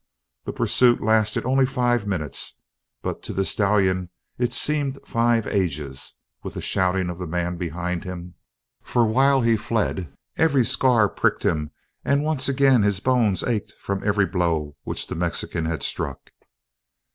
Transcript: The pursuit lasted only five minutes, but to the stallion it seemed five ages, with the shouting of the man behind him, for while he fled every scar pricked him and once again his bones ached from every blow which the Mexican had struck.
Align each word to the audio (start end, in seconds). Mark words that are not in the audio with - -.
The 0.45 0.51
pursuit 0.51 0.99
lasted 0.99 1.45
only 1.45 1.67
five 1.67 2.07
minutes, 2.07 2.59
but 3.03 3.21
to 3.21 3.33
the 3.33 3.45
stallion 3.45 4.09
it 4.39 4.51
seemed 4.51 4.97
five 5.05 5.45
ages, 5.45 6.13
with 6.41 6.55
the 6.55 6.59
shouting 6.61 7.11
of 7.11 7.19
the 7.19 7.27
man 7.27 7.57
behind 7.57 8.03
him, 8.03 8.33
for 8.81 9.05
while 9.05 9.41
he 9.43 9.55
fled 9.55 10.11
every 10.37 10.65
scar 10.65 11.07
pricked 11.07 11.43
him 11.43 11.69
and 12.03 12.23
once 12.23 12.49
again 12.49 12.81
his 12.81 12.99
bones 12.99 13.43
ached 13.43 13.75
from 13.79 14.03
every 14.03 14.25
blow 14.25 14.75
which 14.85 15.05
the 15.05 15.13
Mexican 15.13 15.65
had 15.65 15.83
struck. 15.83 16.31